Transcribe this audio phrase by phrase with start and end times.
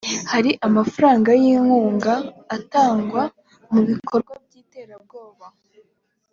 [0.31, 2.13] hari amafaranga y’inkunga
[2.55, 3.21] atangwa
[3.73, 5.47] mu bikorwa by’iterabwoba